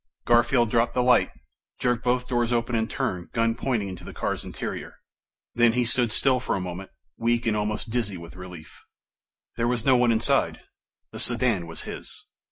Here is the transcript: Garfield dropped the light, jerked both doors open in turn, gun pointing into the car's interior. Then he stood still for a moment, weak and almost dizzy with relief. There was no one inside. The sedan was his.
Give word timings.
Garfield 0.25 0.71
dropped 0.71 0.95
the 0.95 1.03
light, 1.03 1.29
jerked 1.77 2.03
both 2.03 2.27
doors 2.27 2.51
open 2.51 2.73
in 2.75 2.87
turn, 2.87 3.29
gun 3.33 3.53
pointing 3.53 3.87
into 3.87 4.03
the 4.03 4.15
car's 4.15 4.43
interior. 4.43 4.95
Then 5.53 5.73
he 5.73 5.85
stood 5.85 6.11
still 6.11 6.39
for 6.39 6.55
a 6.55 6.59
moment, 6.59 6.89
weak 7.17 7.45
and 7.45 7.55
almost 7.55 7.91
dizzy 7.91 8.17
with 8.17 8.35
relief. 8.35 8.83
There 9.57 9.67
was 9.67 9.85
no 9.85 9.95
one 9.95 10.11
inside. 10.11 10.59
The 11.11 11.19
sedan 11.19 11.67
was 11.67 11.81
his. 11.81 12.25